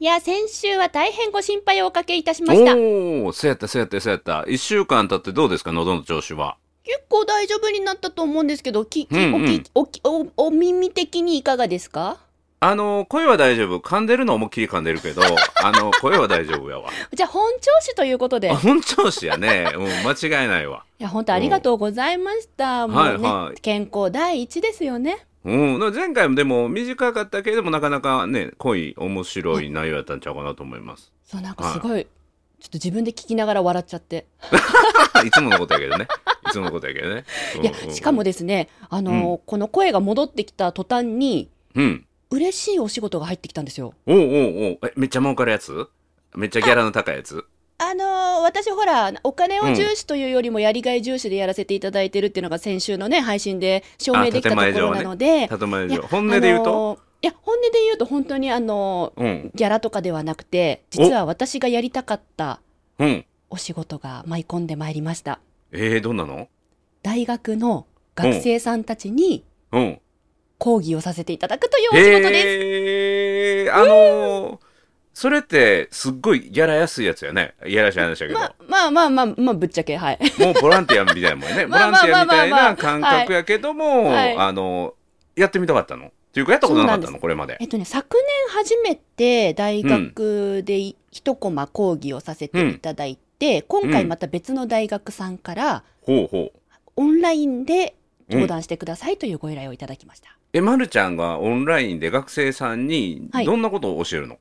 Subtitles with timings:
[0.00, 2.76] いや、先週は大変ご心配をおかけいたしました。
[2.76, 4.44] おお、そうやった、そうやった、そうやった。
[4.48, 6.56] 一週間経ってどうですか、喉の調子は。
[6.84, 10.00] 結構大丈夫になったと思うんですけど、き、き、うんうんおき、おき、
[10.36, 12.18] お、お耳的にいかがですか？
[12.60, 13.78] あの、声は大丈夫。
[13.80, 15.22] 噛んでるの思いっきり噛んでるけど、
[15.62, 16.90] あの、声は大丈夫やわ。
[17.12, 18.52] じゃあ、本調子ということで。
[18.52, 19.70] 本調子やね。
[19.76, 20.84] うん、間違いないわ。
[20.98, 22.86] や、本当ありがとうございました。
[22.88, 25.24] もうね、はいはい健康第一ですよね。
[25.44, 31.12] うん、前回もでも短かったけれども、なかなかね、濃い、面白い内容やったんちゃうかなと思います。
[31.24, 32.08] そう、なんかすごい、ちょ
[32.66, 34.26] っと自分で聞きながら笑っちゃって。
[35.24, 36.08] いつものことやけどね。
[36.48, 37.24] いつものことやけどね。
[37.62, 42.04] いやうんうんう、んしかもですね、あのーこの声が戻ってきた途端に、うん。
[42.30, 43.94] 嬉しいお仕事が入ってきたんですよ。
[44.06, 45.88] おうおうおうえ、めっちゃ儲かるやつ？
[46.36, 47.44] めっちゃギャラの高いやつ？
[47.80, 56.02] あの私ほら、お金を重視というよりもやりがい重視でやらせていただいてるっていうのが先週のね、配信で証明できたところなので、建前いや。
[56.02, 59.50] 本音で言うと、いや、本音で言うと本当にあのうん。
[59.54, 62.60] ギャラとかではなくて、実は私がやりたかった。
[63.48, 65.38] お仕事が舞い込んでまいりました。
[65.70, 66.48] えー、どんなの
[67.04, 69.44] 大学の学生さんたちに。
[70.58, 72.46] 講義をさせていただくというお仕事です。
[72.48, 74.67] へえ、あのー
[75.18, 77.54] それってすっごいギャラ安いやつやね。
[77.66, 78.38] いやらしい話やけど。
[78.38, 80.18] まあまあまあまあ、まあ、ぶっちゃけ、はい。
[80.38, 81.66] もうボランティアみたいなもんやね。
[81.66, 84.94] ボ まあランティアみたいな感覚やけども、はいあの、
[85.34, 87.64] やってみたかったのっていうか、やったことなかったのこれまでえ。
[87.64, 96.60] っとね、昨年初めて大学でい一コマ講義をさせていただいて、今回また別の大学さんからほうほう。
[96.94, 97.96] オンラインで
[98.30, 100.38] 登壇してくださいというご依頼をいただきました。
[100.52, 104.38] え、まるちゃんがオンラインで学生さんにはいどんなことを教えるの、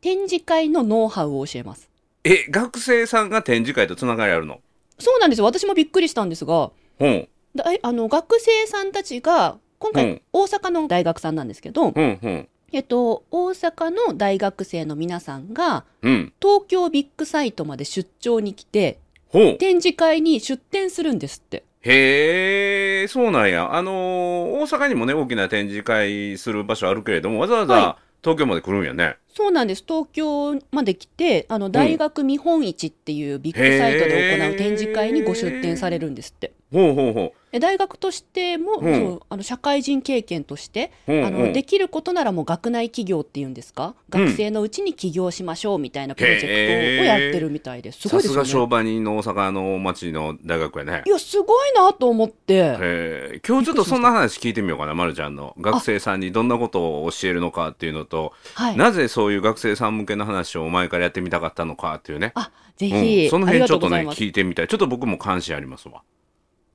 [0.00, 1.90] 展示会のノウハウを教えます。
[2.24, 4.60] え、学生さんが展示会とつながりあるの？
[4.98, 5.44] そうなんですよ。
[5.44, 7.28] 私もびっくりしたんですが、ほう。
[7.54, 12.48] だいあの学生さんたちが、今回、うん大阪の大学さんなんですけど、うん、うん。
[12.72, 16.32] えっと、大阪の大学生の皆さんが、うん。
[16.40, 18.98] 東京ビッグサイトまで出張に来て。
[19.32, 21.62] 展示会に出展するんですって。
[21.82, 23.72] へえ、そうなんや。
[23.74, 29.16] あのー大阪にもね、大きな展示会する場所あるけれども、わざわはざ東京まで来るんやね。
[29.34, 29.84] そうなんです。
[29.86, 36.52] 東京まで来て、あの、大学見本市っていうビッグサイトで行う展示会にご出展されるんですって。
[36.72, 41.12] ほうほうほで大学としても、うんそうあの社会人経験として、う。
[41.12, 48.00] うんあのうんできることならもう学内企業っていうんですか、うん学生のうちに起業しましょうみたいなプロジェクトをやってるみたいです。
[48.00, 48.44] すごいですよね。
[48.44, 51.08] さすが商売人の大阪の町の大学やねい。
[51.08, 53.40] や、すごいなと思って。
[53.46, 55.54] 今日ちょっとそんな話聞いてみようかな、まるちゃんの。
[55.60, 58.76] 学生さんにどんなことを教えるのかっていうのと、はい。
[58.76, 62.32] なぜそういう学生さん向けの話を前からやってみたかったのかっていうね。
[62.34, 64.06] あ、ぜうひ、ん、その辺ちょっとね。
[64.08, 64.68] 聞いてみたい。
[64.68, 66.02] ちょっと僕も関心ありますわ。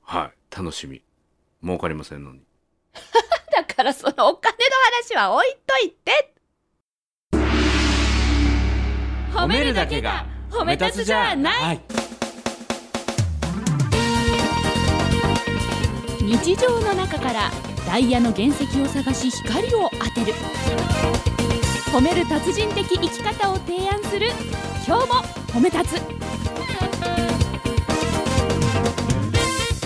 [0.06, 0.56] はい。
[0.56, 1.02] 楽しみ。
[1.64, 2.42] 儲かりませんのに。
[3.52, 4.62] だからそのお金の
[5.10, 6.34] 話は置いといて。
[9.34, 11.82] 褒めるだけが褒め立つじゃない。
[16.22, 17.52] 日常の中から
[17.86, 20.34] ダイヤの原石を探し光を当てる
[21.92, 24.30] 褒める達人的生き方を提案する
[24.88, 25.14] 今日も
[25.54, 26.44] 褒め立つ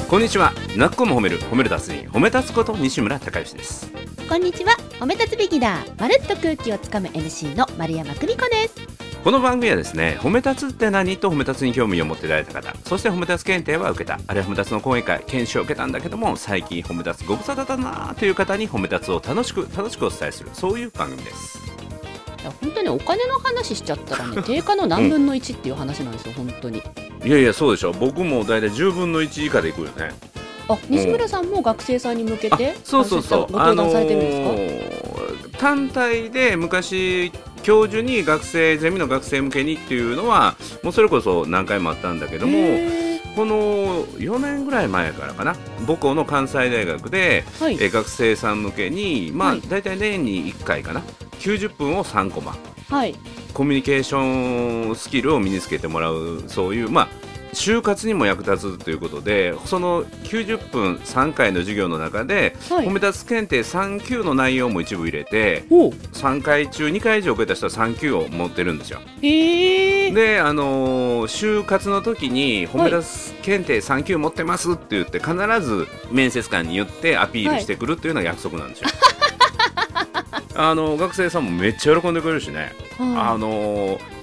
[0.09, 0.53] こんにちは。
[0.75, 3.91] なっこも褒める、褒める達人、褒め立つこと西村孝之です。
[4.27, 8.75] こんにちは褒め立つビギナーまるっと空気をつかむ MC の丸山久美子です
[9.23, 21.78] この番組はですね、褒め立つって何と褒め立つに興味を持っていただいた方、そして褒め立つ検定は受けた、あるいは褒め立つの講演会、研修を受けたんだけども、最近褒め立つご無沙汰だなという方に褒め立つを楽しく、楽しくお伝えする、そういう番組です。
[22.41, 26.81] いや本当にお金の話しちゃったらね 定価の何分の1っていう話なんですよ、本当に。
[27.25, 27.91] いやいや、そうでしょ。
[27.91, 30.11] 僕も大体10分の1以下でいくよね。
[30.69, 33.51] あ西村さんも学生さんに向けてそうそうそう。
[33.51, 37.33] ご登壇されてるんですか、ー単体で昔
[37.63, 45.55] 教授に学生ゼミの学生向けにっていうのはもうそれこそ何回もあったんだけどもへこの4年ぐらい前からかな。
[45.85, 47.77] 母校の関西大学で、ーはい。
[47.81, 49.61] えー学生さん向けにまあ、はい。
[49.67, 51.01] 大体年に1回かな
[51.39, 52.55] 90分を3コマ。
[52.89, 53.15] はい。
[53.53, 57.07] コミュニケーションスキルを身につけてもらうそういうまあ
[57.51, 62.87] 就活にも役立つということでその90分3回の授業の中で、はい。
[62.87, 65.91] 褒め立つ検定3級の内容も一部入れておう。
[65.91, 68.99] 3回中2回以上受けた人は3級を持ってるんですよ。
[69.19, 78.89] であのー就活の時に褒め立つ検定3級持ってますって言って必ず面接官に言ってアピールしてくるっていうのが約束なんですよ、
[80.55, 84.19] あの学生さんもめっちゃ喜んでくれるしね、あのー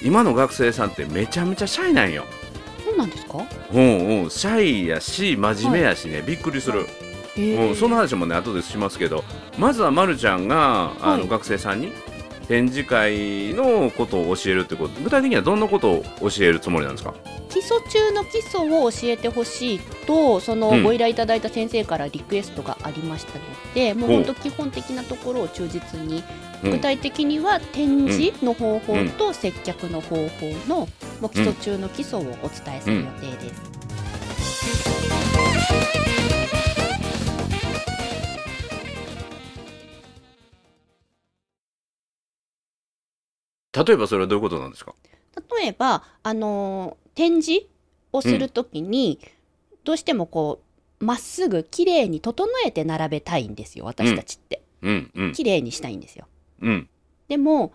[0.00, 2.24] 今の学生さんってめちゃめちゃシャイなんよ。
[2.84, 3.44] そうなんですか？
[3.72, 4.30] うんうん。
[4.30, 6.86] シャイやし真面目やしね、びっくりする、
[7.34, 7.68] へー。
[7.70, 9.24] うん、その話もね後でしますけど。
[9.58, 11.28] まずはまるちゃんがあの、はい。
[11.28, 11.92] 学生さんに
[12.48, 15.00] 展示会のことを教えるってこと。
[15.02, 17.14] 具体的にはどんなことを教えるつもりなんですか？
[17.50, 20.82] 基礎中の基礎を教えてほしいとそのうん。
[20.82, 26.24] ご依頼いただいた先生からリクエストがありましたので、もう本当基本的なところを忠実に、
[26.64, 26.70] うん。
[26.70, 30.88] 具体的には展示の方法と接客の方法の、
[31.20, 35.27] もう基礎中の基礎をお伝えする予定です。
[43.84, 44.94] 例えばそれはどういうことなんですか？
[45.58, 47.66] 例えば、あのー展示
[48.12, 49.18] をするときに、
[49.82, 50.60] どうしてもこ
[51.00, 56.28] うまっすぐ綺麗に整えて並べたいんですよ私たちって、うんうん綺麗にしたいんですよ。
[56.62, 56.88] うん。
[57.26, 57.72] でも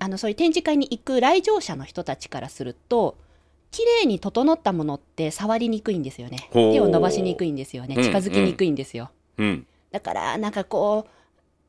[0.00, 3.16] あのそういう展示会に行く来場者の人たちからすると
[3.70, 6.48] 綺麗に整ったものって触りにくいんですよね。
[6.52, 7.94] 手を伸ばしにくいんですよね。
[7.96, 8.02] うん。
[8.02, 9.66] 近づきにくいんですよ、うん。
[9.92, 11.06] だからなんかこ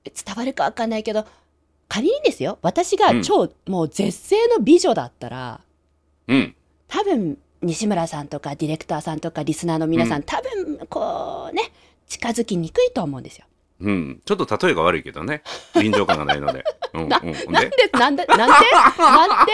[0.06, 1.26] う伝わるかわかんないけど
[1.88, 5.62] 仮にですよ私が超、もう絶世の美女だったら
[6.28, 6.56] うん。
[6.88, 10.24] 多分西村さんとかディレクターさんとかリスナーの皆さん、うん。
[10.24, 11.72] 多分こうね
[12.08, 13.46] 近づきにくいと思うんですよ。
[13.82, 14.22] うん。
[14.24, 15.44] ちょっと例えが悪いけどね。
[15.76, 16.64] 臨場感がないので。
[16.94, 17.10] う んうん。
[17.10, 17.32] なんで
[17.94, 18.46] なんでなんで？
[18.98, 19.52] なんで？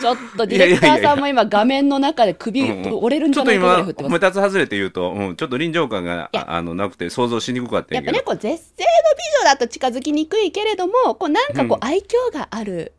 [0.00, 3.32] ちょっとディレクターさんも今画面の中で首折れるん。
[3.32, 4.14] ちょっとじゃないかぐらい振ってます。
[4.14, 8.68] 立つ外れて言うと、うん、ちょっと臨場感がああのなくて想像しにくかったんやっぱねこう絶世の美
[9.40, 11.88] 女だと近づきにくいけれどもこうなんかこううん。
[11.88, 12.92] 愛嬌がある、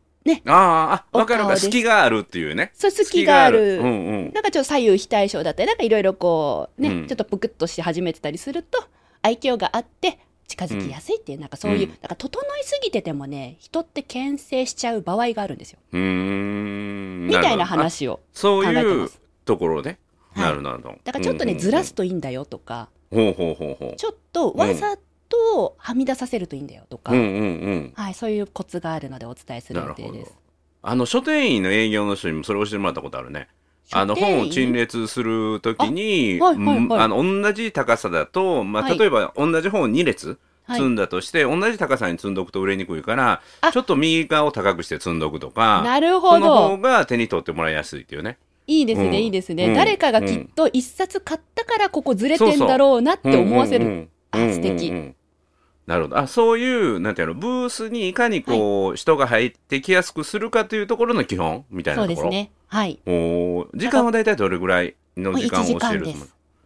[0.48, 2.72] あああ分かる隙があるっていうね。
[2.74, 3.78] そう好きがある。
[3.78, 4.32] 隙うんうん。
[4.34, 7.08] なんかちょっと左右非対称だったりなんかいろいろこうね、うん。
[7.08, 8.84] ちょっとぷくっとし始めてたりすると
[9.22, 11.96] 愛嬌があって近づきやすいっていう、なんかそういう、うん。
[11.96, 15.80] だから整いすぎててもね人って牽制しちゃう場合があるんですよ。
[15.92, 20.00] みたいな話をそう考えていうますところね、
[20.34, 20.44] はい。
[20.46, 20.96] なるなるほど。
[21.04, 21.70] だからちょっとね、うんうんうん。
[21.70, 24.98] ずらすといいんだよとかちょっとわざ
[25.30, 27.94] とはみ出させるといいんだよとか、ううんうんうん。
[27.96, 30.38] はい、そういうコツがあるのでお伝えする予定です。
[30.82, 33.48] あの書店員の営業の人にもそれ教えてもらったことあるね
[33.92, 36.78] あの本を陳列するときに、あはいはいはい。
[36.78, 38.98] うんあの同じ高さだと、まあ、はい。
[38.98, 40.78] 例えば同じ本を2列はい。
[40.78, 43.72] 積んだとして、同じ高さに積んどくと売れにくいからあ。
[43.72, 48.38] ちょっと右側を高くして積んどくとかなるほその方どが手に取ってもらいやすいっていうね。
[48.66, 49.14] いいですね、うん。
[49.16, 49.74] いいですね、うん。
[49.74, 54.50] 誰かがきっと一冊買ったからここずれてんだろうなって思わせる、うんうんうん。
[54.50, 54.88] あ素敵。
[54.88, 55.16] うんうんうん
[55.86, 61.66] なるほどあそういうなんていうのブースにいかにこう、人が入ってきやすくするかというところの基本？
[61.70, 62.22] みたいなところ？
[62.22, 66.06] そうですねはいおー時間は大体どれぐらいの時間を1時教える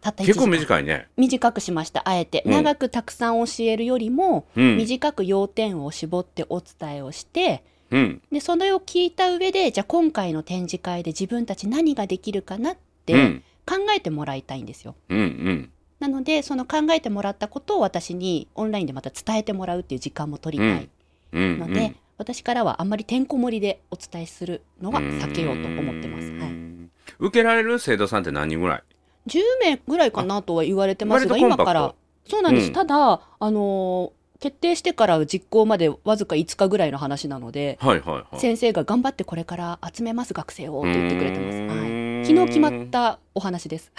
[0.00, 1.08] たった1時結構間短いね。
[1.16, 4.76] 短くしましたあえて、うん長くたくさん教えるよりも、うん。
[4.76, 8.22] 短く要点を絞ってお伝えをしてうん。
[8.30, 13.42] でそれを聞いた上でじゃあ今回の展示会で自分たち何ができるかなってうん。
[13.66, 14.94] 考えてもらいたいんですよ。
[15.10, 15.18] うん。
[15.18, 15.70] うん。
[16.00, 20.88] なのでその考えてもらったことを私にオンラインでまた伝えてもらうっていう時間も取りたい。
[21.32, 21.58] うん。
[21.58, 26.30] ので、私からはあんまりてんこ盛りでお伝えするのは避けようと思ってます。
[26.30, 26.88] はい、い。
[27.18, 28.82] 受けられる生徒さんって何人ぐらい
[29.26, 31.94] ？10名ぐらいかなとは言われてますが今から。
[32.26, 32.72] そうなんです、うん。
[32.74, 38.38] ただあのー決定してから実行までわずか5日ぐらいの話なので、はいはいはい。
[38.38, 41.90] 先生が頑張ってこれから集めます学生をって言ってくれてます、うはい、
[42.28, 43.90] 昨日決まったお話です。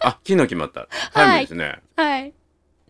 [0.00, 0.88] あ、昨日決まった。
[1.14, 1.78] タイムですね。
[1.96, 2.26] はい。
[2.26, 2.32] へ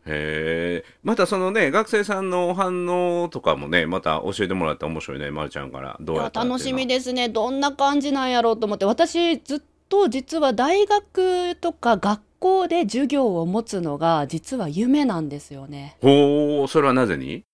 [0.06, 0.84] え。
[1.05, 5.96] またそのね、学生さんの反応とかもね、また教えてもらったら面白いね、まるちゃんから。
[6.00, 7.29] どういややった楽しみですね。
[7.29, 8.84] どんな感じなんやろうと思って。
[8.86, 15.96] 私ずっと実は大学とか学校で授業を持つのが実は夢なんですよね。
[16.03, 17.44] ほう、それはなぜに？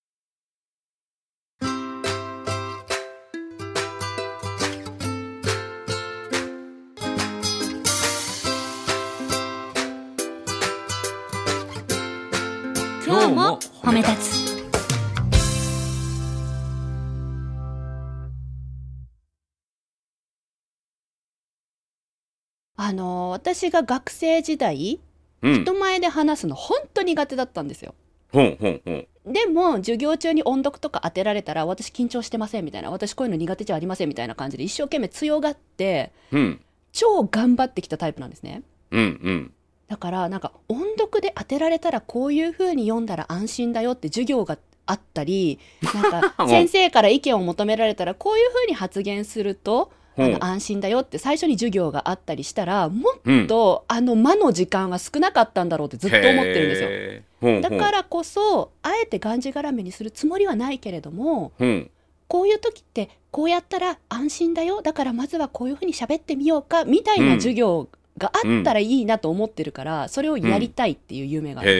[13.08, 14.68] 今日も褒め立つ
[22.76, 25.00] あの私が学生時代
[25.40, 25.64] うん。
[25.64, 27.94] 人前で話すの本当苦手だったんですよ
[28.30, 29.06] ほんほんほん。
[29.32, 36.60] でも授業中に音読とか当てられたら私緊張してませんみたいな私こういうの苦手じゃありませんみたいな感じで一生懸命強がってうん。
[36.92, 38.60] 超頑張ってきたタイプなんですね
[38.90, 39.52] うんうん。
[39.88, 45.58] だからなんか音読で当てられたらこういう風に読んだら安心だよって授業があったり
[45.94, 53.46] なんか うん先生から意見を求められたらこういう風に発言するとあの安心だよって最初に授業があったりしたらもっうん。
[53.46, 57.60] とあの間の時間は少なかったんだろうってずっと思ってるんですよ。
[57.60, 61.90] だからこそあえてがんじがらめにするつもりはないけれどもうん。
[62.26, 71.74] こういう時ってこうやったら安心だよだからまずはこういう風に喋ってみようかみたいな授業があったらいいなと思ってるから、それをやりたいっていう夢がある、へ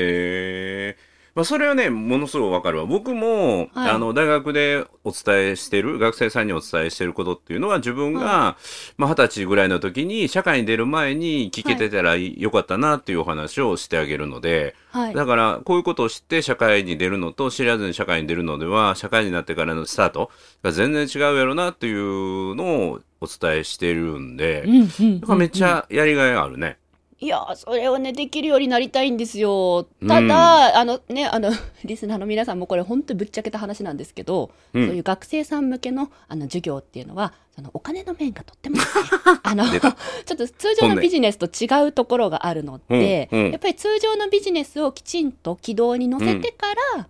[0.97, 1.09] え。
[1.39, 2.85] まあ、それはね、ものすごくわかるわ。
[2.85, 8.57] 僕も、はいあの、大学でお伝えしてる、学生さんにお伝えしてることっていうのは、自分が、は
[8.97, 15.15] まあ、二十歳ぐらいの時に、社会に出る前に聞けてたらよかったなっていうお話をしてあげるので、はい。
[15.15, 20.33] だから、こういうことを知って社会に出るのと、知らずに社会に出るのでは、社会になってからのスタート
[20.65, 26.79] が全然違うやろなっていうのをお伝えしてるんで、うんうんうんだからめっちゃやりがいあるね。
[27.21, 29.89] いやーそれをねできるようになりたいんですよ。
[30.07, 31.51] ただ、あのねあの
[31.85, 34.87] リスナーの皆さんもこれ本当にぶっちゃけた話なんですけど、うん。
[34.87, 38.83] そういう学生さん向けのあの授業っていうのはそのお金の面がとってもね
[39.43, 43.51] あのちょっと通常のビジネスと違うところがあるので、うんうん。
[43.51, 47.09] やっぱり通常のビジネスをきちんと軌道に乗せてから、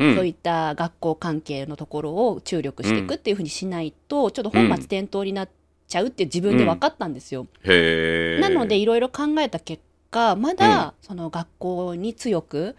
[0.00, 0.16] うん。
[0.16, 5.48] そういった学校関係のところを注力していくっていうふうにしないと、ちょっと本末転倒になっ
[5.86, 7.46] ちゃうって自分で分かったんですよ。
[7.62, 12.76] へーなので、いろいろ考えた結果まだその学校に強く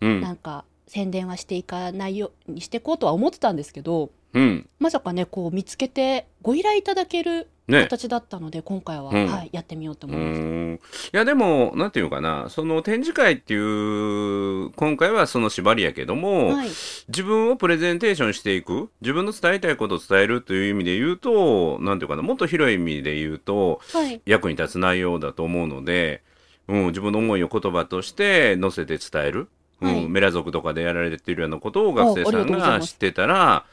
[0.00, 4.68] うんなんか宣伝はしていかないようにしていこうとは思ってたんですけどうん。
[4.78, 7.46] まさかねこう見つけてご依頼いただけるね。
[7.68, 9.26] 形だったので今回は、うん。
[9.26, 10.78] はい、やってみようとう思いまい
[11.12, 16.68] やでもなんていうかなその展示会っていう今回はその縛りやけども、はい、
[17.08, 26.22] 自分をプレゼンテーションしていく自分の伝えたいことを伝えるという意味で言うとなんていうかなもっと広い意味で言うとはい、役に立つ内容だと思うので、
[26.68, 29.48] うん、自分の思いを言葉として載せて伝える。
[29.86, 30.04] はい。
[30.04, 33.64] うん、メラ族とかでやられてるようなことを学生さんが知ってたら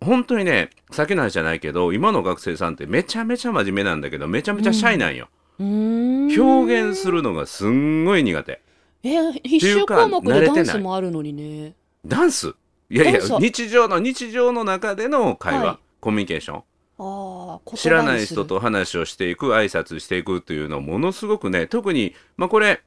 [0.00, 5.28] 本当にねさっきの話じゃないけど今の学生さんってめちゃめちゃ真面目なんだけどめちゃめちゃシャイなんよ。
[5.58, 6.40] うーん。
[6.40, 8.60] 表現するのがすんごい苦手。
[9.02, 11.74] え必修項目でダンスもあるのにね。
[12.04, 12.54] ダンス？
[12.88, 15.78] いやいや日常の日常の中での会話、はい。
[16.00, 16.62] コミュニケーション。
[16.98, 22.80] あ知らない人と話をしていく挨拶していくっていうのはものすごくね特にまあこれ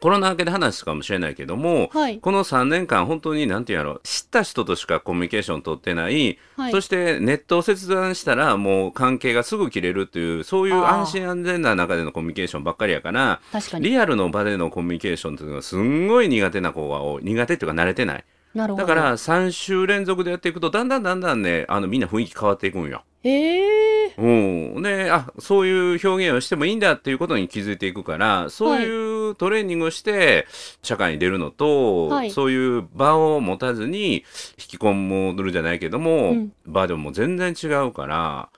[0.00, 2.18] コロナ明けで話すかもしれないけども、はい。
[2.18, 6.72] この3年間本当に何て言うんやろ知った人としかコミュニケーション取ってない、はい。
[6.72, 13.90] そしてネットを切断したらもう関係がすぐ切れるっていうそういう安心安全な中でのコミュニケーションばっかりやから確かに。
[13.90, 17.24] リアルの場でのコミュニケーションっていうのがすんごい苦手な子が多い。
[17.24, 18.86] 苦手っていうか慣れてないなるほど。
[18.86, 23.04] だから3週連続でやっていくとだんだんだんだんねあのみんな雰囲気変わっていくんよ。
[23.22, 24.14] へえ。
[24.18, 30.46] うん、であそういう表現をしてもいいんだっていうことに気づいていくからそういうトレーニングをして
[30.82, 32.30] 社会に出るのと、はい。
[32.30, 34.22] そういう場を持たずに引
[34.56, 36.52] き込むるじゃないけども、うん。
[36.66, 38.50] 場でも全然違うから、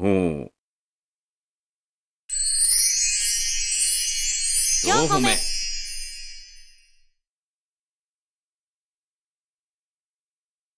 [0.00, 0.50] うん、
[4.84, 5.53] 4個目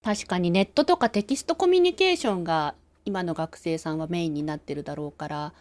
[0.07, 5.53] 確かにネットとかテキストコミュニケーションが今の学生さんはメインになってるだろうから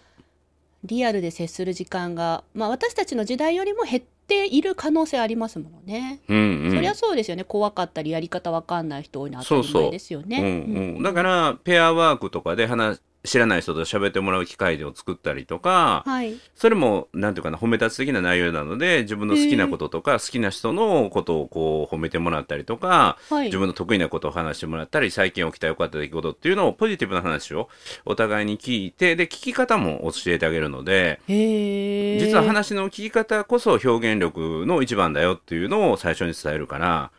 [0.83, 6.71] リアルで接する時間が、まあ、私たちの時代よりも減っている可能性ありますものね、うんうん。
[6.75, 7.43] そりゃそうですよね。
[7.43, 10.99] 怖かったりやり方わかんない人多いのは当たり前ですよね。
[11.01, 16.35] だからペアワークとかで話知らない人と喋ってもらう機会を作ったりとか、はい。
[16.55, 23.45] それもなんていうかな褒め立つ的な内容なので自分の好きなこととか好きな人のことをこう褒めてもらったりとかはい。
[23.45, 27.69] 自分の得意なことを話してもらったり最近起きた良かった出来事っていうのをポジティブな話を
[28.05, 37.11] お互いに聞いてで聞き方も教えてあげるので実は話の聞き方こそ表現力の一番だよっていうのを最初に伝えるから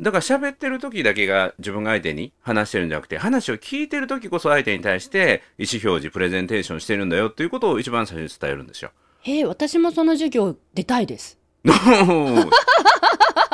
[0.00, 8.92] だから喋ってる時だけが自分が相手に話してるんじゃなくて話を聞いてる時こそ相手に対して意思表示プレゼンテーションしてるんだよっていうことを一番最初に伝えるんですよ。
[9.22, 11.38] へえ私もその授業出たいです。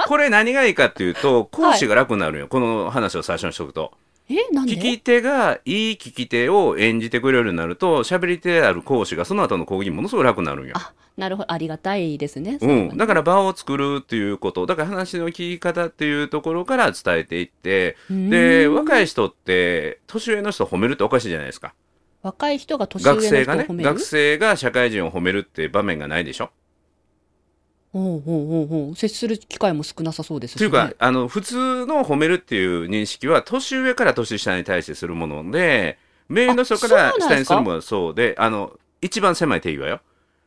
[0.07, 3.93] これ何がいいかっていうと講師が楽になるよ、この話を最初にしとくと
[4.27, 10.73] 聞き手がいい聞き手を演じてくれるようになると喋り手である講師がその後の講義ものすごく楽になるんよ。
[10.77, 11.53] あなるほど。
[11.53, 21.75] ありがたいですね、そうん、だから場を作るっていうことだから話の聞き方っていうところから伝えていってで若い人って年上の人を褒めるっておかしいじゃないですか。
[22.23, 23.91] 若い人が年上の学生がね人を褒める？
[23.91, 26.51] 学生が社会人を褒めるって場面がないでしょ？
[27.95, 35.97] おうおうおう接する機会も少なさそうですし、ね、というか、あの、普通の褒めるっていう認識は、年上から年下に対してするもので、
[36.29, 40.01] 目の人から下にするものはそうで、あの、一番狭い定義はよ。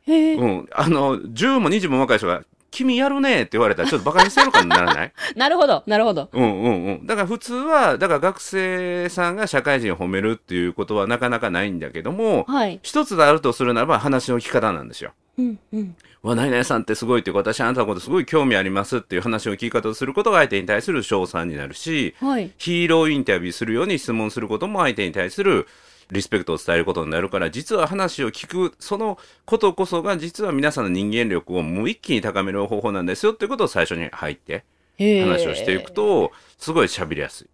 [0.07, 0.69] へえ、うん。
[0.73, 5.13] あの、10も20も若い人が、君やるねって言われたら、ちょっと馬鹿にしてるかにならない？
[5.37, 7.05] なるほどなるほどうんうんうん。
[7.07, 15.13] だから普通は、だから学生さんが社会人を褒めるっていうことはなかなかないんだけども、はい一つであるとするならば話の聞き方なんですよ。
[15.37, 15.95] うんうん
[16.27, 25.67] わ、何々さんってすごいっていうか、私あなたのことすごい興味ありますっていう話の聞き方をすることが相手に対する称賛になるし、はいヒーローインタビューするように質問することも相手に対する
[26.11, 34.63] リスペクトを伝えることになるから、実は話を聞く、そのことこそが実は皆さんの人間力をもう一気に高める方法なんですよっていうことを最初に入って、
[34.97, 37.47] 話をしていくとすごい喋りやすい。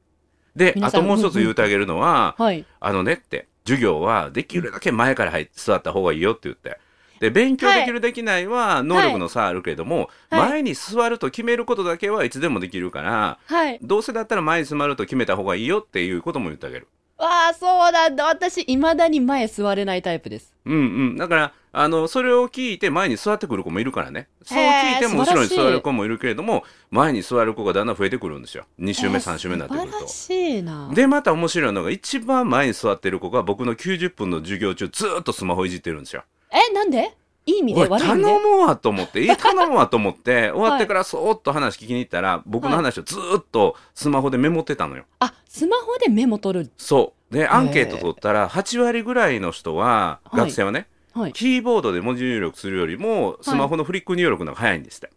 [0.55, 2.65] であともう一つ言うてあげるのは、はい。
[2.79, 6.77] あのねって授業はできるだけ前から入って座った方がいいよって言って。
[7.23, 13.79] で勉強できる、できないは能力の差あるけれども、はい前に座ると決めることだけはいつでもできるから、はい。
[13.81, 16.87] どうせだったら前に座ると決めた方がいいよっていうことも言ってあげる。
[17.17, 18.25] わあ、そうなんだ。
[18.25, 20.53] 私、未だに前座れないタイプです。
[20.65, 20.79] うんう
[21.11, 21.17] ん。
[21.17, 24.27] だから、あの、それを聞いて前に座ってくる子もいるからね。
[24.43, 28.65] そう聞いても後ろに座る子もいるけれども、前に座る子がだんだん増えてくるんですよ。
[28.79, 30.07] 2週目、えー3週目になってくると。
[30.07, 30.91] 素晴らしいな。
[30.93, 36.25] で、また面白いのが、一番前に座ってる子が僕の90分の授業中ずーっとスマホいじってるんですよ。
[36.53, 37.15] え、なんで？
[37.45, 37.87] いい意味で？
[37.87, 38.39] 悪い意味で？
[38.39, 45.03] むわと思って、 え、頼むわと思って、終わってからそーっと話聞きに行ったら、僕の話をずーっとスマホでメモってたのよ。
[45.19, 46.71] あ、スマホでメモ取る？
[46.77, 47.33] そう。
[47.33, 51.33] で、アンケート取ったら、8割ぐらいの人は、はい学生はね、はい。
[51.33, 55.11] キーボードで文字入力するよりも、スマホのフリック入力の方が早いんですって。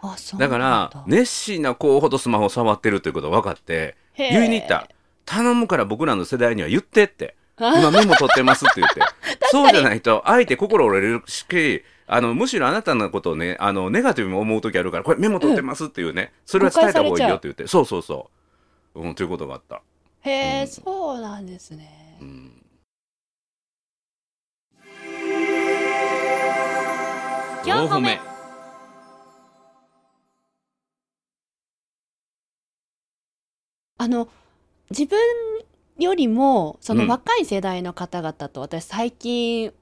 [0.00, 4.88] あ、そうだから、熱心な子ほどスマホを触ってるということが分かって、へー言いに行った。
[5.24, 7.34] 頼むから僕らの世代には言ってって。
[7.56, 9.00] 今メモ取ってますって言って。
[9.50, 17.66] そうじゃないと、相手心折れるし、あの、むしろあなたのことをね、あの、ネガティブに思う時あるから、これメモ取ってますっていうね、それは伝えた方がいいよって言って。
[17.66, 18.30] そうそうそ
[18.94, 19.00] う。
[19.00, 19.82] うん、ということがあった。
[20.22, 22.18] へえ、うんそうなんですね。
[22.20, 22.52] うん。
[27.64, 28.20] 4歩目
[33.96, 34.28] あの、
[34.90, 35.18] 自分
[35.98, 39.72] よりも、そのうん若い世代の方々と私最近、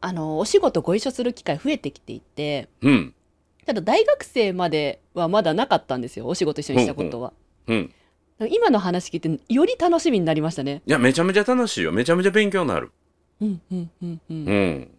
[0.00, 3.14] あの、お仕事ご一緒する機会増えてきていて、うん。
[3.66, 7.32] ただ大学生まではまだなかったんですよ、お仕事一緒にしたことは。
[7.66, 7.92] うん。
[8.50, 10.82] 今の話聞いて、より楽しみになりましたね。
[10.86, 11.92] いや、めちゃめちゃ楽しいよ。
[11.92, 12.92] めちゃめちゃ勉強になる。
[13.40, 14.20] うん、うん、うん、う。
[14.30, 14.90] うんん。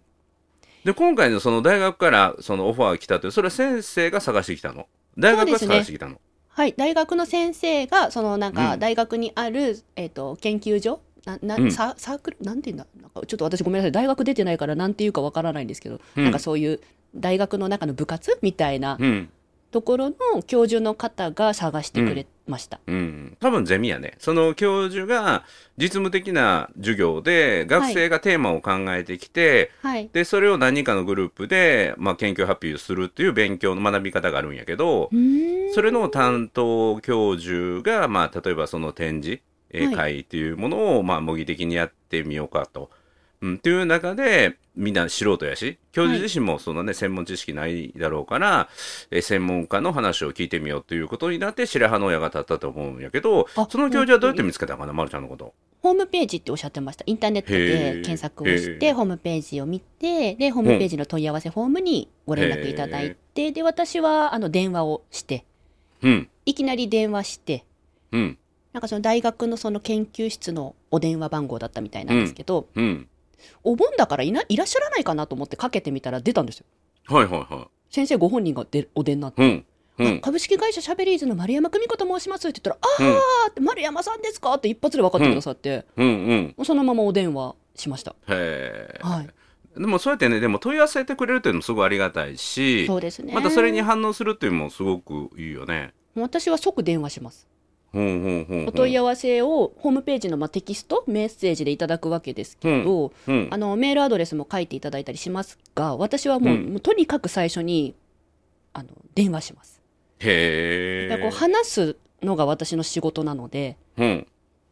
[0.84, 4.88] で、今回のその大学からそのオファーが来たって、それは先生が探してきたの？
[5.18, 6.20] 大学が探してきたの？
[6.60, 8.80] はい、大学の先生が、そのなんか、うん。
[8.82, 11.00] 大学にある、えっ、と、研究所？
[11.24, 11.72] なな、うん。
[11.72, 12.38] ササークル？
[12.42, 12.88] なんて言うんだ？
[13.02, 13.94] なんかちょっと私ごめんなさい。
[13.94, 16.24] 大学出てないからなんていうかわからないんですけど、うん。
[16.26, 16.82] なんかそういう
[17.16, 18.38] 大学の中の部活？
[18.42, 19.30] みたいなうん。
[19.72, 22.80] ところの教授の方が探してくれました。
[22.88, 23.38] うん。
[23.40, 24.16] 多分ゼミやね。
[24.20, 25.44] その教授が
[25.78, 30.10] 実務的な授業で学生がテーマを考えてきて、はい。
[30.12, 35.10] で、それを何人かのグループで、まあ、研究発表するっていう勉強の学び方があるんやけど
[35.74, 39.42] それの担当教授が、まあ、例えばその展示、
[39.96, 42.90] 会っていうものを、まあ、模擬的にやってみようかと。
[43.42, 48.70] うん、っていう中で、みんな素人やし、教授自身もそのね、専門知識ないだろうから、
[49.12, 55.54] えー専門家の話を聞いてみようということになって、白羽の矢が立ったと思うんやけどあ、その教授はどうやって見つけたのかな、まるちゃんのこと。
[55.82, 57.04] ホームページっておっしゃってました。
[57.06, 57.94] インターネットへでー。
[58.04, 58.94] 検索をしへて、ー。
[58.94, 65.46] ホームページを見て、で、ホームページの問い合わせフォームにご連絡いただいて、で、私は、あの、電話をして、
[66.02, 67.66] うん、いきなり電話して、
[68.12, 68.38] うん、
[68.74, 73.08] なんかその大学のその研究室のお電話番号だったみたいなんですけど、うん。
[73.64, 76.66] お盆だからいないらっしゃらないかなと思ってかけてみたら出たんですよ。
[77.08, 79.42] はいはいは先生ご本人が出お出になって。
[79.42, 79.46] い。
[79.46, 79.66] うん、
[80.00, 80.18] うん。
[80.18, 86.66] あ株式会社シャベリーズの丸山久美子と申しますって言ったら、うんああって丸山さんですかって一発で分かってくださって、うん、うん。
[86.66, 88.12] そのままお電話しました。
[88.28, 89.00] へえ。
[89.02, 89.30] はい。
[89.80, 93.34] でもそうやってね、でも問い合わせてくれるっていうのもすごいありがたいし、そうですね。
[93.34, 95.94] またそれに反応するっていうのもすごくいいよね。
[96.16, 97.48] 私は即電話します。
[97.94, 107.96] お問い合わせをホームページのまあテキスト、メッセージでいただくわけですけど、うんあのメールアドレスも書いていただいたりしますが、私はもう,、うんもうとにかく最初に
[108.74, 109.82] あの電話します。
[110.20, 111.30] へえ。
[111.32, 114.28] 話すのが私の仕事なので、うん。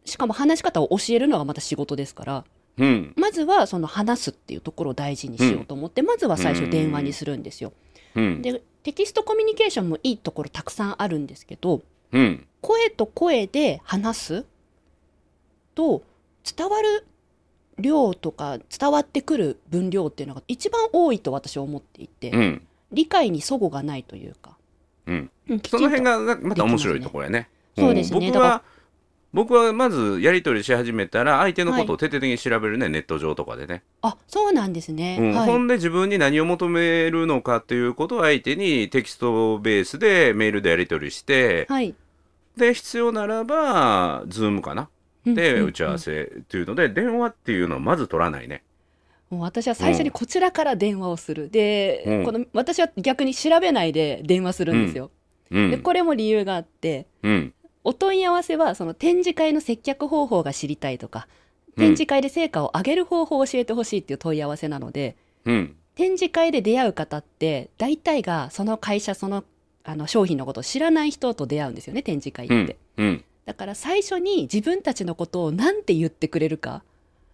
[0.06, 2.46] しかも話し方を教えるのがまた仕事ですから、
[2.78, 3.14] うん。
[3.18, 7.74] まずはその話すっていうところを大事にしようと思って、まずは最初電話にするんですよ。
[8.16, 8.42] うん。
[8.42, 12.48] で、テキストコミュニケーションもいいところたくさんあるんですけど、うん。
[12.62, 14.46] 声と声で話す？
[15.76, 16.04] と
[16.58, 17.06] 伝わる
[17.78, 22.68] 量とか伝わってくる分量っていうのが一番多いと私は思っていて、うん。
[22.92, 24.58] 理解に齟齬がないというか、
[25.06, 25.30] うん。
[25.50, 27.50] うんその辺がなまた面白いところやね。
[27.78, 28.64] そうですね僕は、
[29.34, 33.84] 僕はまずやり取りし始めたら、相手のことを徹底的に調べるね、ネット上とかでね。
[34.02, 35.32] あそうなんですね、うん。
[35.34, 35.46] はい。
[35.48, 41.94] ほんで自分に何を求めるのかっていうことを相手にテキストベースでメールでやり取りして、はい。
[42.56, 44.90] で、必要ならば、ズームかな？
[45.26, 48.64] で、打ち合わせっていうので、電話っていうのはまず取らないね。
[49.30, 51.50] もう私は最初にこちらから電話をする。
[51.50, 52.24] で、うん。
[52.24, 55.12] この私は逆に調べないで電話するんですよ、
[55.52, 55.70] うん。
[55.70, 57.54] でこれも理由があってうん。
[57.88, 61.30] お問い合わせはその展示会の接客方法が知りたいとか
[61.78, 61.84] うん。
[61.84, 65.76] 展示会で成果を上げる方法を教えてほしいっていう問い合わせなのでうん。
[65.96, 69.46] 展示会で出会う方って大体がその会社その
[69.86, 73.24] あの商品のことを知らない人と出会うんですよね展示会うんって、うん。
[73.46, 76.84] だから最初に自分たちのことを何て言ってくれるか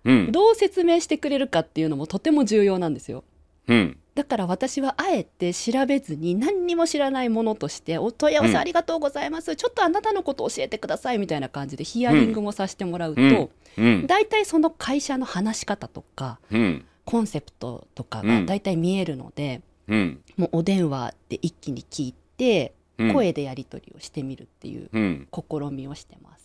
[0.04, 0.32] うん。
[0.32, 3.24] どう説明してくれるかっていうのもとても重要なんですよ。
[3.68, 13.50] うんだから私はあえて調べずに何にも知らないものとしてお問い合わせありがとうございます、ちょっとあなたのことを教えてくださいみたいな感じでヒアリングもさせてもらうと、うん。
[13.78, 14.08] うん。
[14.08, 16.86] 大体その会社の話し方とかうん。
[17.06, 18.46] コンセプトとかがうん。
[18.46, 20.22] 大体見えるので、うん。
[20.38, 23.14] もうお電話で一気に聞いてうん。
[23.14, 25.28] 声でやり取りをしてみるっていううん。
[25.34, 26.43] 試みをしてます。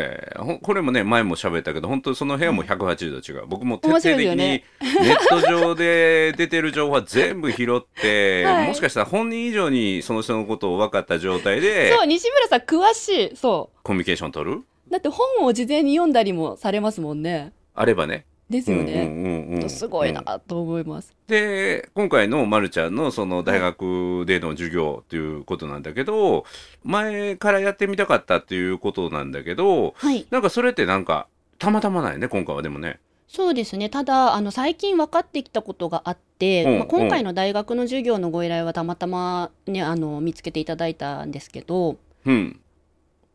[0.00, 3.46] へこれもね前も喋ったけど本当その部屋も180度違う。
[3.46, 8.68] 僕も徹底的にネット上で出てる情報は全部拾って、 はい。
[8.68, 13.36] もしかしたら本人以上にその人のことを分かった状態でそう西村さん詳しい。
[13.36, 14.56] そコミュニケーション取る？
[14.58, 17.52] うだって本を事前に読んだりもされますもんね。
[17.74, 18.26] あればね。
[18.50, 21.14] ですよね、すごいなと思います。
[21.26, 26.44] で今回のまるちゃんのその大学での授業ということなんだけど、
[26.84, 30.26] 前からやってみたかったっていうことなんだけどはい。
[30.30, 31.28] なんかそれってなんか
[31.58, 33.00] たまたまないね今回はでもね。
[33.28, 33.88] そうですね。
[33.88, 36.78] ただあの最近分かってきたことがあって、うん。
[36.80, 42.60] まあ、今回の大学の授業のご依頼はたまたま、ね、あの見つけていただいたんですけどうん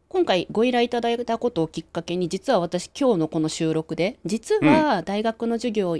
[0.09, 5.97] 今回ご依頼いただいたことをきっかけに実は私今日のこの収録で実は大学の授業を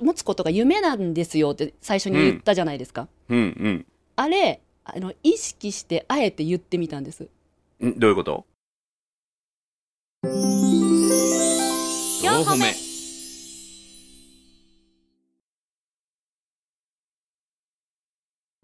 [0.00, 3.84] 持つことが夢なんですよって最初に言ったじゃないですか、うん。
[4.16, 7.28] あれあの意識してあえて言ってみたんです。
[7.80, 7.88] うん？
[7.90, 8.46] んどういうこと
[10.24, 12.72] ？4歩目。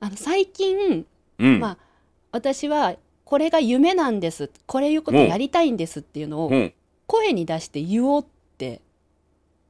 [0.00, 1.04] あの最近
[1.40, 1.78] うん、まあ
[2.32, 2.96] 私は
[3.28, 4.50] これが夢なんです。
[4.64, 6.72] これいうことやりたいんですっていうのをうん。
[7.06, 8.80] 声に出して言おうって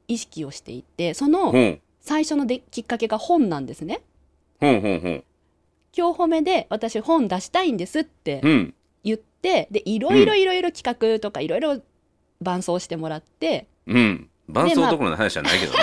[0.07, 1.79] 意識をしていてそほのん。
[1.99, 3.99] 最初のできっかけが本なんですね。
[5.93, 8.73] 今日褒めで私本出したいんですってうん。
[9.03, 11.81] 言ってでいろいろいろいろ企画とかいろいろ
[12.41, 14.29] 伴走してもらってうん。
[14.47, 15.79] 伴奏まあどころの話じゃないけどね。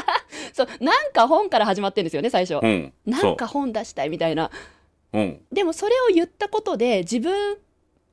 [0.54, 2.58] そうなんか本から始まってるんですよね最初。
[2.64, 2.94] うん。
[3.04, 4.50] なんか本出したいみたいな。
[5.12, 7.56] そううんでもそれを言ったことで自分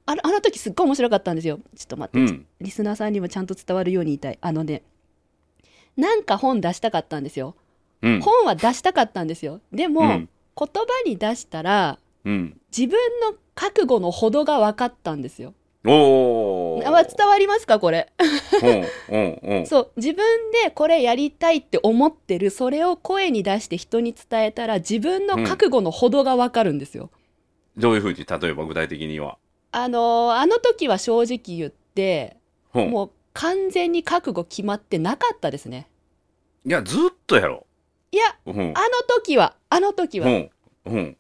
[0.05, 1.59] あのあの時すっごい面白かったんですよ。
[1.75, 4.37] ちょっと待って、うんリスナーさんにもちゃんと伝わるように言いたい。
[4.41, 4.83] あのね
[5.97, 7.55] なんか本出したかったんですよ。
[8.01, 9.61] うん本は出したかったんですよ。
[9.71, 15.53] でも、うん言葉に出したらうん自分の覚悟のほどが分かったんですよ。
[15.85, 18.11] おおあ伝わりますかこれ？
[19.09, 27.09] うんうんうん そう自分でこれやりたいって思ってるそれを声に出して人に伝えたら自分の覚悟のほどが分かるんですよ。
[27.77, 29.37] どういうふうに例えば具体的には？
[29.71, 32.37] あのーあの時は正直言って
[32.69, 35.87] ほんもう完全に覚悟決まってなかったですね。
[36.65, 37.65] いやずっとやろ。
[38.11, 38.73] いやうんあの
[39.09, 40.27] 時はあの時は。
[40.27, 40.49] うん
[40.85, 41.17] うん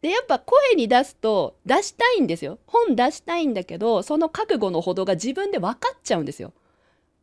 [0.00, 2.58] でやっぱ声に出すと出したいんですよ。
[2.66, 6.52] 本出したいんだけどその覚悟のほどが自分で分かっちゃうんですよ。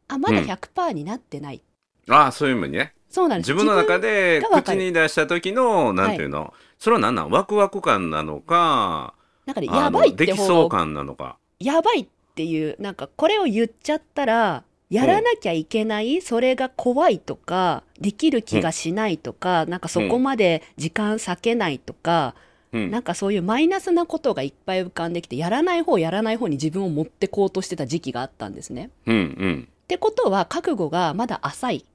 [0.09, 0.43] あまだうん。
[0.45, 1.63] 100%になってない、
[2.09, 2.93] ああそういう意味ね。
[3.09, 3.53] そうなんです。
[3.53, 7.29] 自分の中で口に出した時のなんていうの、それは何なん？
[7.29, 9.13] ワクワク感なのか
[9.45, 11.37] なんかねやばいってできそう感なのか。
[11.59, 28.89] やばいっていうなんかこれを言っちゃったらやらなきゃいけない、それが怖いとかできる気がしないとか、なんかそこまで時間割けないとか、うんなんかそういうマイナスなことがいっぱい浮かんできてやらない方やらない方に自分を持ってこうとしてた時期があったんですね。
[29.05, 29.69] うんうん。
[29.83, 31.85] ってことは覚悟がまだ浅い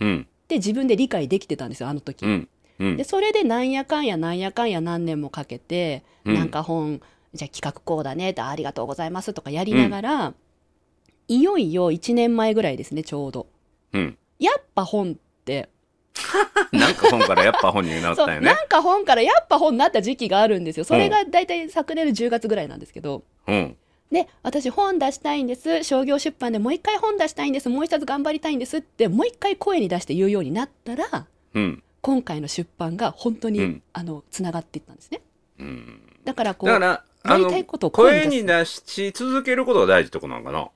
[0.00, 0.26] うん。
[0.44, 2.24] って自分で理解できてたんですよあの時。
[2.24, 2.48] うん。
[2.78, 2.96] うん。
[2.96, 6.34] でそれでなんやかんやなんやかんや何年もかけて、うん。
[6.34, 7.00] なんか本
[7.34, 10.34] じゃあ企画こうだねってありがとうございますとかやりながら、
[11.28, 13.46] いよいよ1年前ぐらいですねちょうど。
[13.92, 14.18] うん。
[14.38, 15.68] やっぱ本って
[16.72, 18.46] なんか本からやっぱ本になったよね。
[18.46, 20.84] なんか本からやっぱ本になった時期があるんですよ。
[20.84, 23.22] それが大体昨年の10月ぐらいなんですけど。
[23.46, 23.76] うん。
[24.10, 25.84] で私本出したいんです。
[25.84, 27.68] 商業出版でもう一回本出したいんです。
[27.68, 31.82] もう一冊頑張りたいんですってもう一回声に出して言うようになったらうん。
[32.00, 33.82] 今回の出版が本当に、うん。
[33.92, 35.20] あのつながっていったんですね。
[35.58, 36.00] うん。
[36.24, 37.04] だからこうや
[37.36, 38.82] りたいことを声に出す。
[38.82, 40.68] 声に出し続けることが大事ってことなのかな。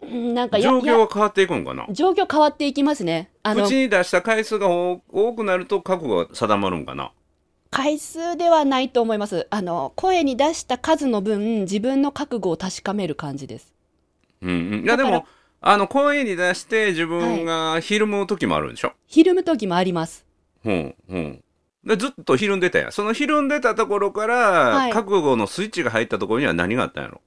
[0.00, 1.86] うんなんかや状況は変わっていくんかな？
[1.90, 7.12] 状況変わっていきますねあの口に出した回数が多多くなると覚悟が定まるんかな？
[7.70, 13.74] 回数ではないと思いますあの声に出した数の分自分の覚悟を確かめる感じです
[14.40, 14.84] うんうん。
[14.84, 15.26] いやでも
[15.60, 18.92] あの声に出して自分がひるむ時もあるんでしょ？
[19.06, 20.24] ひるむ時もあります
[20.64, 21.44] うんうん。
[21.84, 22.92] でずっとひるんでたやん。
[22.92, 27.20] そのひるんでたところから、はい覚悟のスイッチが入ったところには何があったんやろ？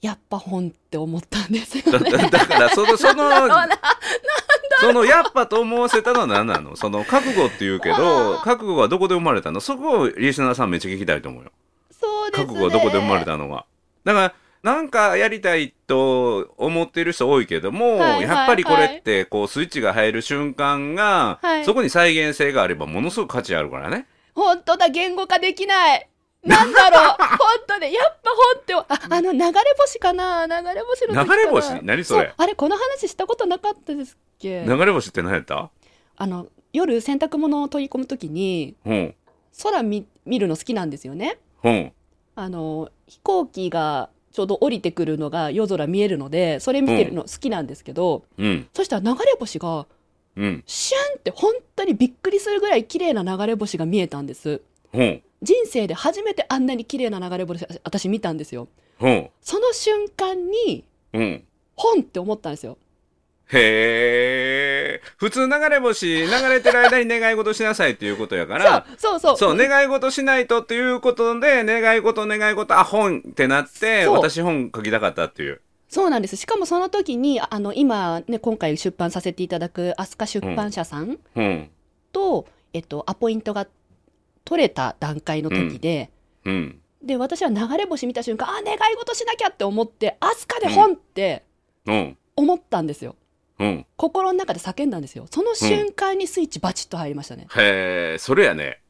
[0.00, 3.30] やっぱ本って思ったんですよだだだからそのその
[4.80, 6.74] そのやっぱと思わせたのは何なの？
[6.74, 9.60] その覚悟って言うけど覚悟はどこで生まれたの？
[9.60, 11.52] そこをリスナーさんめっちゃ聞きたいと思うよ。
[11.90, 12.46] そうですね。
[12.46, 13.66] 覚悟はどこで生まれたのが
[14.04, 21.64] だからなんかやりたいと思ってる人多いけども、はいやっぱりこれってこうスイッチが入る瞬間が、はい。
[21.64, 24.06] そこに再現性があればものすごく価値あるからね。
[24.34, 26.09] 本当だ言語化できない
[26.42, 27.16] なんだろう。
[27.18, 30.46] 本当ねやっぱ本ってああの流れ星かな？
[30.46, 31.82] 流れ星の流れ星？
[31.82, 32.28] 何それ？
[32.28, 34.64] うあれこの話したことなかったですっけ？
[34.66, 35.70] 流れ星って何やった？
[36.16, 39.14] あの夜洗濯物を取り込む時にうん。
[39.62, 41.38] 空見見るの好きなんですよね。
[41.64, 41.92] うん。
[42.36, 48.66] あの飛行機がちょうど降りてくるのが夜空見えるのでそれ見てるの好きなんですけど、うん。
[48.72, 49.86] そしたら流れ星が
[50.36, 50.62] うん。
[50.66, 54.62] シュンって本当にびっくりするぐらい綺麗な流れ星が見えたんです。
[54.94, 58.68] うん人生で初めてあんなに綺麗な流れ星私見たんですよ。
[59.00, 59.08] う。
[59.08, 61.44] んその瞬間にうん。
[61.74, 62.76] 本って思ったんですよ。
[63.52, 65.02] へえ。
[65.16, 68.86] 普通流れ星流れてる間に願い事しなさいっていうことやから。
[68.98, 69.56] そうそうそう。
[69.56, 75.60] そう願い事しないとっていうことで願い事願い事あ本ってなって私本書きたかったっていう。
[75.88, 76.36] そうなんです。
[76.36, 81.70] しかもその時にあの今ね今回出版させていただく飛鳥出版社さんうん。
[82.12, 83.66] と、えっと、アポイントが
[84.44, 86.10] 取れた段階の時で、
[86.44, 86.80] うん。
[87.02, 91.44] で私は流れ星見た瞬間あ願い事しなきゃって思って飛鳥で本って
[91.86, 92.16] うん。
[92.36, 93.16] 思ったんですよ。
[93.58, 93.86] うん。
[93.96, 95.26] 心の中で叫んだんですよ。
[95.30, 98.80] その瞬間にスイッチバチッと入りましたね、へえそれやね。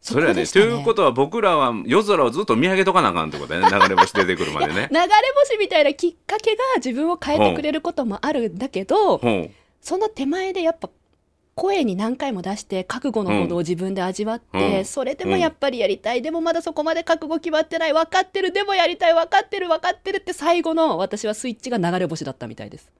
[0.00, 0.34] それやね。
[0.34, 3.66] とこでしたいうことは僕らは夜空をずっと見上げとかなあかんってことやね。
[3.70, 4.88] 流れ星出てくるまでね。
[4.90, 5.08] 流れ
[5.46, 9.54] 星みたいなきっかけが自分を変えてくれることもあるんだけど、うん。
[9.80, 10.90] その手前でやっぱ
[11.58, 14.84] 声に何回も出して覚悟のほどを自分で味わって、うん。
[14.84, 17.92] それでもやっぱりやりたい、でもまだそこまで覚悟決まってない。
[17.92, 18.52] 分かってる。
[18.52, 19.14] でもやりたい。
[19.14, 19.66] 分かってる。
[19.66, 22.92] 分かってるって最後の私はスイッチが流れ星だったみたいです。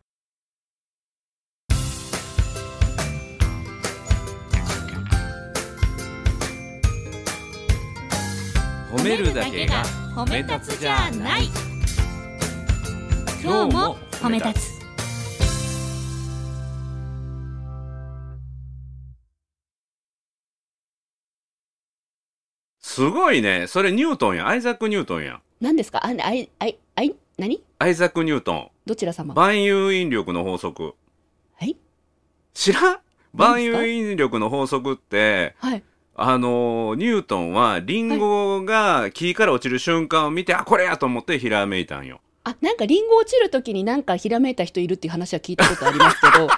[8.90, 9.84] 褒めるだけが
[10.16, 11.48] 褒め立つじゃない。
[13.40, 14.77] 今日も褒め立つ
[22.98, 23.68] すごいね。
[23.68, 24.48] それニュートンや。
[24.48, 25.40] アイザック・ニュートンや。
[25.60, 25.98] 何ですか？
[25.98, 26.20] ああい
[26.58, 27.62] あいあい何？
[27.78, 28.70] アイザック・ニュートン。
[28.86, 29.34] どちら様？
[29.34, 30.96] 万有引力の法則。
[31.54, 31.76] はい？
[32.54, 32.98] 知らん？
[33.34, 35.84] 万有引力の法則ってはい。
[36.16, 42.20] あのニュートンはリンゴが木から落ちる瞬間を見て、あこれやと思ってひらめいたんよ。
[42.42, 46.48] あなんかリンゴ落ちる時になんかひらめいた人いるっていう話は聞いたことありますけど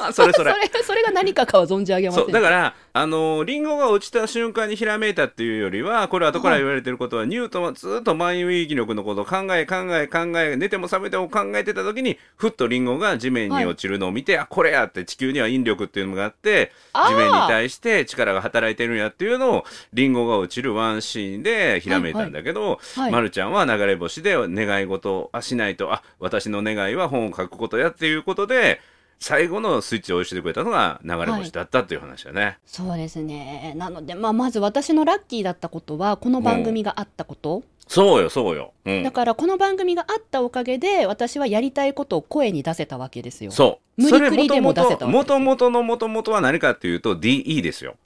[0.12, 0.52] それそれ。
[0.52, 2.24] それ それが何かかは存じ上げません。
[2.24, 28.80] そうだからあのリンゴが落ちた瞬間にひらめいたっていうよりはこれ後から言われてることは、ニュートンはずっと万有引力のことを考え考え考え寝ても覚めても考えてた時にふっとリンゴが地面に落ちるのを見て、あこれやって地球には引力っていうのがあって地面に対して力が働いてるんやっていうのをリンゴが落ちるワンシーンでひらめいたんだけど、はいまるちゃんは流れ星で願い事をあしないとあ私の願いは本を書くことやっていうことで
[29.24, 32.58] 最後のスイッチを押してくれたのが流れ星だったっていう話だね。
[32.66, 38.74] そうですねなので、まあ、まず私のラッキーだったことはこの番組があったこと、そうよそうよ。
[38.84, 43.50] うんだからこの番組があったおかげで私はやりたいことを声に出せたわけですよ。
[43.50, 44.02] そう。
[44.02, 47.96] 無理くりでも出せたもともとのもともとは何かっていうと DE ですよ。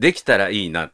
[0.00, 0.90] できたらいいな。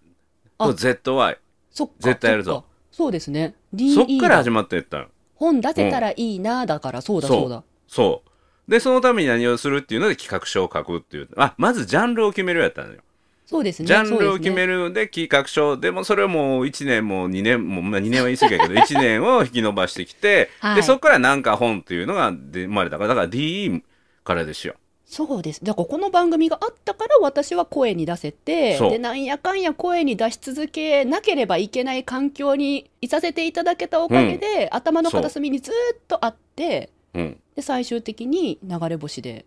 [0.58, 1.38] あと ZY。
[1.70, 3.54] そっか絶対やるぞそうですね。
[3.74, 5.06] DE そっから始だまっていったの。
[5.34, 7.62] 本出せたらいいなだからそうだそうそうだ。
[7.86, 8.27] そう。
[8.68, 11.28] で、そのために何をするっていうので企画書を書くっていう。
[11.36, 13.00] あ、まずジャンルを決めるやったのよ。
[13.46, 13.86] そうですね。
[13.86, 14.92] ジャンルを決める。
[14.92, 15.78] で企画書。
[15.78, 23.82] でもそれをもう1年も2年も、まあ2年は言い過ぎやけど、 1年を引き伸ばしてきて、はいで、そこからなんか本っていうのがで生まれたから、だから DE
[24.22, 24.74] からですよ。
[25.06, 25.64] そうです。
[25.64, 37.40] だからこの番組があったから私は声に出せて、で、なんやかんや声に出し続けなければいけない環境にいさせていただけたおかげで、頭の片隅にずーっとあって、うん。
[37.58, 39.44] で、最終的に流れ星で。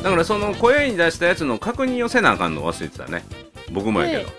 [0.00, 3.24] だからその声に出したやつの確認をせなあかんの忘れてたね。
[3.72, 4.30] 僕もやけど。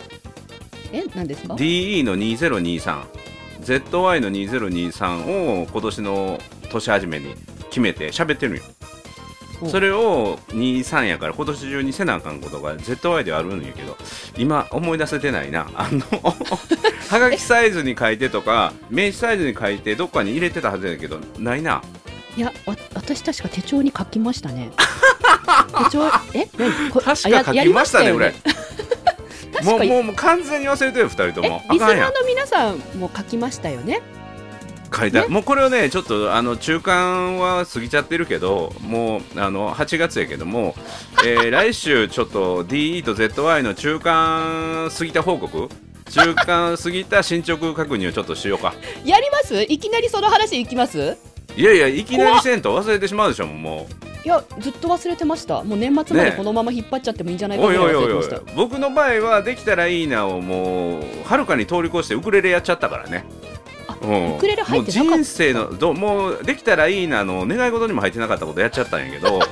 [0.94, 3.04] え、何ですか？DE の2023、
[3.62, 7.36] ZY の2023を今年の年始めに
[7.68, 8.64] 決めて喋ってるんよ。
[9.62, 9.70] お。
[9.70, 13.98] それを23やから今年中にせなあかんことが ZY ではあるんやけど
[14.38, 15.68] 今思い出せてないな。
[15.76, 16.02] あの
[17.10, 21.82] はがきサイズに書いてとか名刺サイズに書いてどっかに入れてたはずやけどないな。
[22.38, 24.70] いや、わ私確か手帳に書きましたね。
[25.86, 26.48] 手帳、え？
[26.91, 27.15] 確か
[27.46, 28.34] 書きましたね俺。
[29.54, 29.89] 確かに。
[29.89, 31.63] もうもう完全に忘れてる2人とえも。
[31.68, 34.02] あリスナーの皆さんも書きましたよね
[34.95, 35.27] 書いてある。
[35.29, 35.34] ね。
[35.34, 40.75] もうこれをねちょっとあの中間は過ぎちゃってるけどもうあの8月やけども、
[41.25, 45.69] えー 来週ちょっと DE と ZY の中間過ぎた報告？
[46.12, 48.73] 中間過ぎた進捗確認をちょっとしようか。
[49.03, 49.62] やります？
[49.63, 51.17] いきなりその話いきます？
[51.58, 53.88] いやいやいきなりせんと忘れてしまうでしょも
[54.25, 55.63] いやずっと忘れてました。
[55.63, 56.34] もう年末までね。
[56.36, 58.21] このまま引っ張っちゃってもいいんじゃなういかぐらいおいお
[58.55, 63.23] 僕の場合はできたらいいなをもうはるかに通り越してウクレレやっちゃったからね
[64.06, 65.04] ウクレレ入ってなかった。
[65.04, 69.39] もう人生のどもうできたらいいなの願い事にも入ってなかったことやっちゃったんやけど。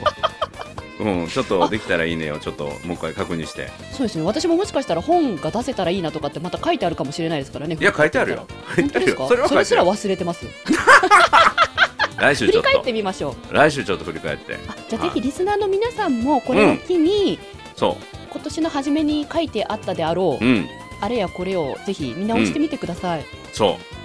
[1.00, 3.70] うん、ちょっとできたらいいねをちょっともう一回確認して。
[3.92, 7.78] そうですね私ももしかしたら本が出せたらいいなとかってまた書いてあるかもしれないですからね。
[7.80, 8.48] いや書いてあるよ。
[8.76, 9.28] 本当ですか？
[9.28, 10.46] それそれすら忘れてます
[12.20, 12.70] 来週ちょっと。
[12.70, 13.54] 振り返ってみましょう。
[13.54, 14.54] 来週ちょっと振り返って。
[14.68, 17.39] あじゃあぜひリスナーの皆さんもこれを機に、
[17.76, 17.98] そ
[18.32, 20.70] 今年の初めに書いてあったであろう、ううん。
[21.02, 24.03] あれやこれをぜひ見直してみてください、そう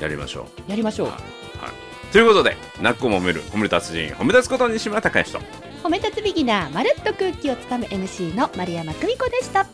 [0.00, 0.70] やりましょう。
[0.70, 1.08] やりましょう。
[1.08, 2.12] はい。
[2.12, 9.66] ということでなっこも褒める褒める達人褒め立つこと西村隆之と褒め立つビギナーまるっと空気をつかむ MC の丸山久美子でした。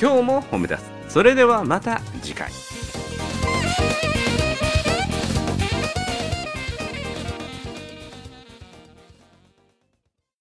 [0.00, 1.12] 今日も褒め立つ。
[1.12, 2.50] それではまた次回